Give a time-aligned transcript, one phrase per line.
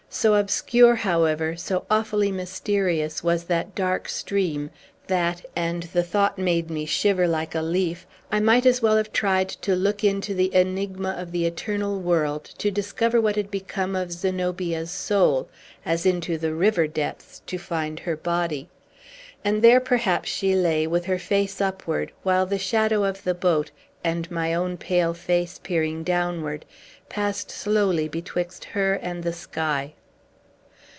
[0.13, 4.69] So obscure, however, so awfully mysterious, was that dark stream,
[5.07, 9.13] that and the thought made me shiver like a leaf I might as well have
[9.13, 13.95] tried to look into the enigma of the eternal world, to discover what had become
[13.95, 15.47] of Zenobia's soul,
[15.85, 18.67] as into the river's depths, to find her body.
[19.45, 23.71] And there, perhaps, she lay, with her face upward, while the shadow of the boat,
[24.03, 26.65] and my own pale face peering downward,
[27.07, 29.93] passed slowly betwixt her and the sky!